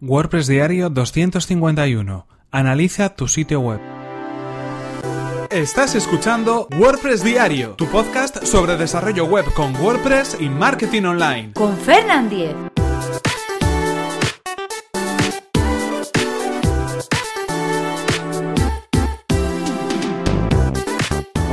[0.00, 2.26] WordPress Diario 251.
[2.50, 3.80] Analiza tu sitio web.
[5.50, 11.52] Estás escuchando WordPress Diario, tu podcast sobre desarrollo web con WordPress y marketing online.
[11.52, 12.56] Con Fernand Diez.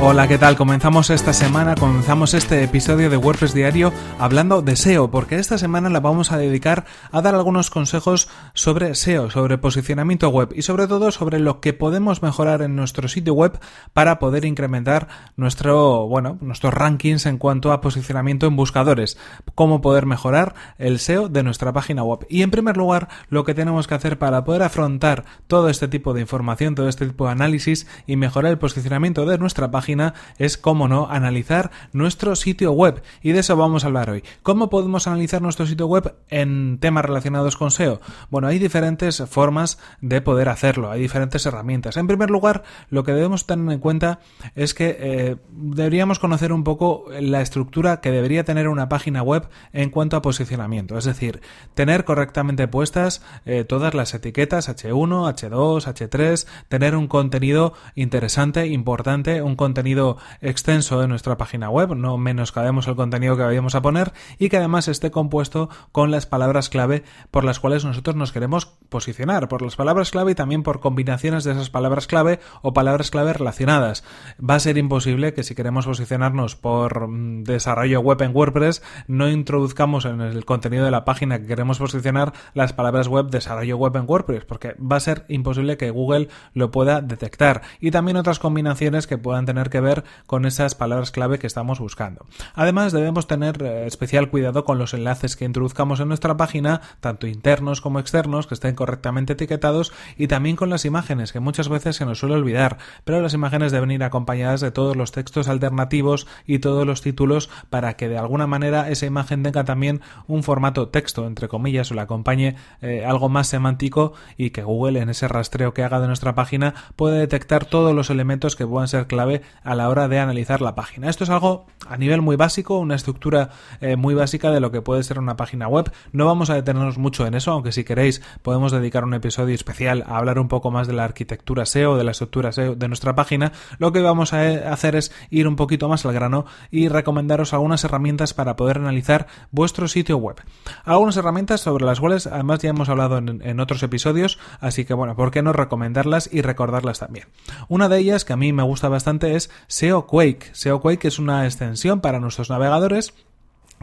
[0.04, 0.56] Hola, ¿qué tal?
[0.56, 5.90] Comenzamos esta semana, comenzamos este episodio de WordPress Diario hablando de SEO, porque esta semana
[5.90, 10.88] la vamos a dedicar a dar algunos consejos sobre SEO, sobre posicionamiento web y sobre
[10.88, 13.60] todo sobre lo que podemos mejorar en nuestro sitio web
[13.92, 19.16] para poder incrementar nuestro, bueno, nuestros rankings en cuanto a posicionamiento en buscadores,
[19.54, 22.26] cómo poder mejorar el SEO de nuestra página web.
[22.28, 26.12] Y en primer lugar, lo que tenemos que hacer para poder afrontar todo este tipo
[26.12, 29.91] de información, todo este tipo de análisis y mejorar el posicionamiento de nuestra página
[30.38, 33.02] es, como no, analizar nuestro sitio web.
[33.22, 34.22] Y de eso vamos a hablar hoy.
[34.42, 38.00] ¿Cómo podemos analizar nuestro sitio web en temas relacionados con SEO?
[38.30, 41.96] Bueno, hay diferentes formas de poder hacerlo, hay diferentes herramientas.
[41.96, 44.20] En primer lugar, lo que debemos tener en cuenta
[44.54, 49.48] es que eh, deberíamos conocer un poco la estructura que debería tener una página web
[49.72, 50.96] en cuanto a posicionamiento.
[50.98, 51.40] Es decir,
[51.74, 59.42] tener correctamente puestas eh, todas las etiquetas H1, H2, H3, tener un contenido interesante, importante,
[59.42, 63.82] un contenido contenido extenso de nuestra página web, no menoscabemos el contenido que vayamos a
[63.82, 67.02] poner y que además esté compuesto con las palabras clave
[67.32, 71.42] por las cuales nosotros nos queremos posicionar, por las palabras clave y también por combinaciones
[71.42, 74.04] de esas palabras clave o palabras clave relacionadas.
[74.38, 79.28] Va a ser imposible que si queremos posicionarnos por mm, desarrollo web en WordPress no
[79.28, 83.96] introduzcamos en el contenido de la página que queremos posicionar las palabras web desarrollo web
[83.96, 87.62] en WordPress, porque va a ser imposible que Google lo pueda detectar.
[87.80, 91.80] Y también otras combinaciones que puedan tener que ver con esas palabras clave que estamos
[91.80, 92.26] buscando.
[92.54, 97.26] Además, debemos tener eh, especial cuidado con los enlaces que introduzcamos en nuestra página, tanto
[97.26, 101.96] internos como externos, que estén correctamente etiquetados, y también con las imágenes, que muchas veces
[101.96, 106.26] se nos suele olvidar, pero las imágenes deben ir acompañadas de todos los textos alternativos
[106.46, 110.88] y todos los títulos para que de alguna manera esa imagen tenga también un formato
[110.88, 115.28] texto, entre comillas, o le acompañe eh, algo más semántico y que Google en ese
[115.28, 119.42] rastreo que haga de nuestra página pueda detectar todos los elementos que puedan ser clave
[119.64, 121.08] a la hora de analizar la página.
[121.08, 124.82] Esto es algo a nivel muy básico, una estructura eh, muy básica de lo que
[124.82, 125.90] puede ser una página web.
[126.12, 130.04] No vamos a detenernos mucho en eso, aunque si queréis podemos dedicar un episodio especial
[130.06, 133.14] a hablar un poco más de la arquitectura SEO, de la estructura SEO de nuestra
[133.14, 133.52] página.
[133.78, 137.52] Lo que vamos a eh, hacer es ir un poquito más al grano y recomendaros
[137.52, 140.36] algunas herramientas para poder analizar vuestro sitio web.
[140.84, 144.94] Algunas herramientas sobre las cuales además ya hemos hablado en, en otros episodios, así que
[144.94, 147.26] bueno, ¿por qué no recomendarlas y recordarlas también?
[147.68, 150.50] Una de ellas que a mí me gusta bastante es SEO Quake.
[150.52, 153.14] SEO Quake es una extensión para nuestros navegadores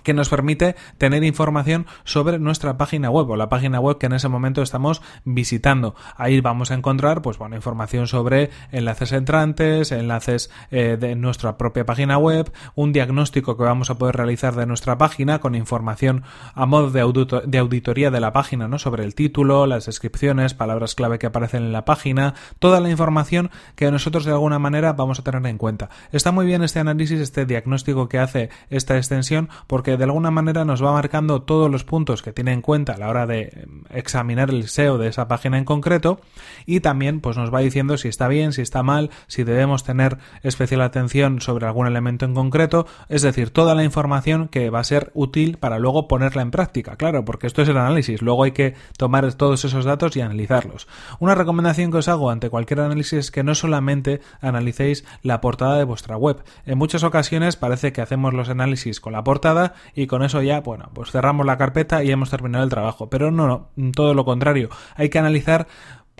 [0.04, 4.14] que nos permite tener información sobre nuestra página web o la página web que en
[4.14, 5.96] ese momento estamos visitando.
[6.16, 11.86] Ahí vamos a encontrar pues bueno, información sobre enlaces entrantes, enlaces eh, de nuestra propia
[11.86, 16.24] página web, un diagnóstico que vamos a poder realizar de nuestra página con información
[16.54, 18.80] a modo de, de auditoría de la página, ¿no?
[18.80, 23.52] sobre el título, las descripciones, palabras clave que aparecen en la página, toda la información
[23.76, 25.90] que nosotros de alguna manera vamos a tener en cuenta.
[26.12, 30.66] Está muy bien este análisis, este diagnóstico que hace esta extensión porque de alguna manera
[30.66, 33.84] nos va marcando todos los puntos que tiene en cuenta a la hora de em,
[33.90, 36.20] examinar el SEO de esa página en concreto
[36.66, 40.18] y también pues nos va diciendo si está bien, si está mal, si debemos tener
[40.44, 44.84] especial atención sobre algún elemento en concreto, es decir, toda la información que va a
[44.84, 48.52] ser útil para luego ponerla en práctica, claro, porque esto es el análisis, luego hay
[48.52, 50.88] que tomar todos esos datos y analizarlos.
[51.20, 55.78] Una recomendación que os hago ante cualquier análisis es que no solamente analicéis la portada
[55.78, 56.44] de vuestra web.
[56.66, 60.62] En muchas ocasiones parece que hacemos los análisis con la portada y con eso ya,
[60.62, 63.10] bueno, pues cerramos la carpeta y hemos terminado el trabajo.
[63.10, 64.70] Pero no, no, todo lo contrario.
[64.96, 65.68] Hay que analizar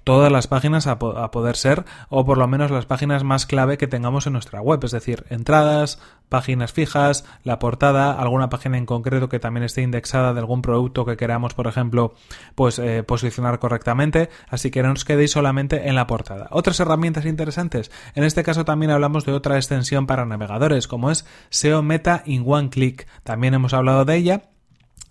[0.04, 3.88] todas las páginas a, poder ser, o por lo menos las páginas más clave que
[3.88, 9.30] tengamos en nuestra web, es decir, entradas, páginas fijas, la portada, alguna página en concreto
[9.30, 12.14] que también esté indexada de algún producto que queramos, por ejemplo,
[12.56, 16.48] pues eh, posicionar correctamente, así que no os quedéis solamente en la portada.
[16.52, 21.26] Otras herramientas interesantes, en este caso también hablamos de otra extensión para navegadores, como es
[21.50, 24.42] SEO Meta in One Click, también hemos hablado de ella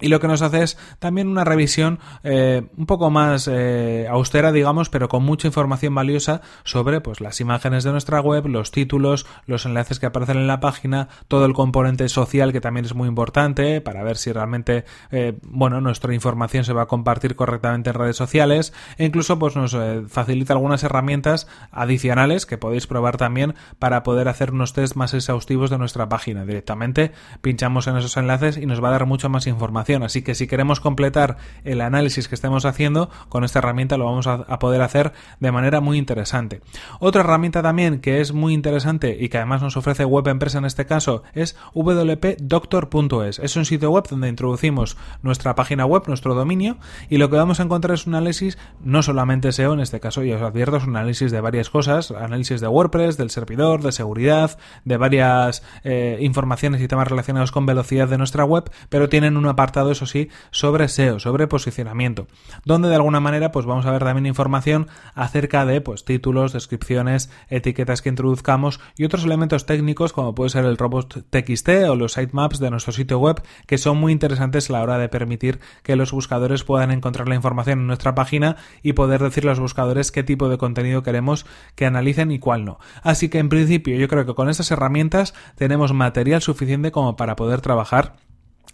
[0.01, 4.53] y lo que nos hace es también una revisión eh, un poco más eh, austera,
[4.53, 9.27] digamos, pero con mucha información valiosa sobre pues, las imágenes de nuestra web, los títulos,
[9.47, 13.09] los enlaces que aparecen en la página, todo el componente social que también es muy
[13.09, 17.95] importante para ver si realmente eh, bueno, nuestra información se va a compartir correctamente en
[17.95, 19.77] redes sociales e incluso pues, nos
[20.09, 25.71] facilita algunas herramientas adicionales que podéis probar también para poder hacer unos test más exhaustivos
[25.71, 26.45] de nuestra página.
[26.45, 30.35] Directamente pinchamos en esos enlaces y nos va a dar mucha más información Así que
[30.35, 34.83] si queremos completar el análisis que estemos haciendo, con esta herramienta lo vamos a, poder
[34.83, 36.61] hacer de manera muy interesante.
[37.01, 40.65] Otra herramienta también que es muy interesante y que además nos ofrece Web Empresa en
[40.65, 43.39] este caso es wpdoctor.es.
[43.39, 47.61] Es un sitio web donde introducimos nuestra página web, nuestro dominio, y lo que vamos
[47.61, 50.85] a encontrar es un análisis no solamente SEO, en este caso, y os advierto, es
[50.85, 56.19] un análisis de varias cosas, análisis de WordPress, del servidor, de seguridad, de varias eh,
[56.21, 59.47] informaciones y temas relacionados con velocidad de nuestra web, pero tienen un
[59.87, 62.27] eso sí, sobre SEO, sobre posicionamiento,
[62.65, 67.31] donde de alguna manera pues vamos a ver también información acerca de pues títulos, descripciones,
[67.49, 72.15] etiquetas que introduzcamos y otros elementos técnicos como puede ser el robot TXT o los
[72.15, 75.97] sitemaps de nuestro sitio web que son muy interesantes a la hora de permitir que
[75.97, 80.13] los buscadores puedan encontrar la información en nuestra página y poder decirle a los buscadores
[80.13, 82.79] qué tipo de contenido queremos que analicen y cuál no.
[83.03, 87.37] Así que en principio yo creo que con estas herramientas tenemos material suficiente como para
[87.37, 88.17] poder trabajar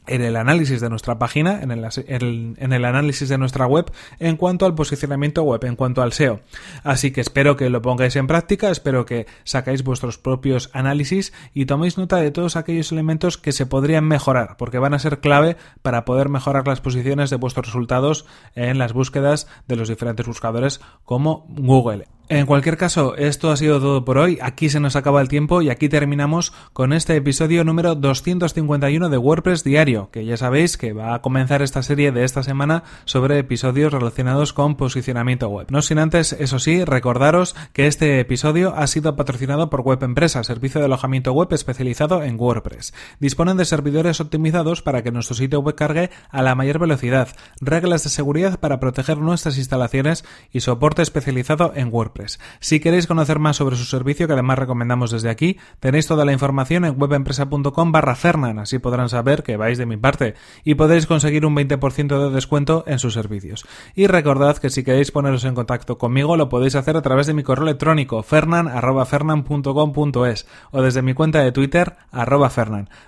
[0.07, 4.75] en el análisis de nuestra página, en el, análisis de nuestra web, en cuanto al
[4.75, 6.41] posicionamiento web, en cuanto al SEO.
[6.83, 11.67] Así que espero que lo pongáis en práctica, espero que sacáis vuestros propios análisis y
[11.67, 15.57] toméis nota de todos aquellos elementos que se podrían mejorar, porque van a ser clave
[15.83, 20.81] para poder mejorar las posiciones de vuestros resultados en las búsquedas de los diferentes buscadores
[21.05, 22.07] como Google.
[22.31, 24.39] En cualquier caso, esto ha sido todo por hoy.
[24.41, 29.19] Aquí se nos acaba el tiempo y aquí terminamos con este episodio número 251 de
[29.19, 33.39] WordPress Diario, que ya sabéis que va a comenzar esta serie de esta semana sobre
[33.39, 35.67] episodios relacionados con posicionamiento web.
[35.69, 40.43] No sin antes, eso sí, recordaros que este episodio ha sido patrocinado por Web Empresa,
[40.45, 42.95] servicio de alojamiento web especializado en WordPress.
[43.21, 47.29] Disponen de servidores optimizados para que nuestro sitio web cargue a la mayor velocidad,
[47.61, 52.14] reglas de seguridad para proteger nuestras instalaciones y soporte especializado en WordPress.
[52.61, 56.33] Si queréis conocer más sobre su servicio, que además recomendamos desde aquí, tenéis toda la
[56.33, 60.35] información en webempresa.com barra Fernan, así podrán saber que vais de mi parte
[60.65, 63.67] y podéis conseguir un 20% de descuento en sus servicios.
[63.95, 67.35] Y recordad que si queréis poneros en contacto conmigo lo podéis hacer a través de
[67.35, 72.45] mi correo electrónico fernan.fernan.com.es o desde mi cuenta de Twitter arroba.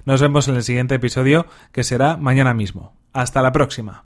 [0.05, 2.97] Nos vemos en el siguiente episodio que será mañana mismo.
[3.13, 4.05] Hasta la próxima.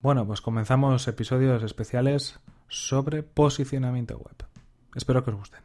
[0.00, 4.44] Bueno, pues comenzamos episodios especiales sobre posicionamiento web.
[4.94, 5.56] Espero que os gusten.